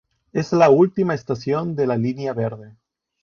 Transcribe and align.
Es 0.33 0.51
la 0.51 0.71
última 0.71 1.13
estación 1.13 1.75
de 1.75 1.85
la 1.85 1.95
Línea 1.95 2.33
Verde. 2.33 2.75